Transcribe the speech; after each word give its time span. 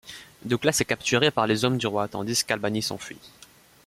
Douglas 0.45 0.77
est 0.79 0.85
capturé 0.85 1.29
par 1.29 1.45
les 1.45 1.63
hommes 1.63 1.77
du 1.77 1.85
roi 1.85 2.07
tandis 2.07 2.43
qu'Albany 2.43 2.81
s'enfuit. 2.81 3.19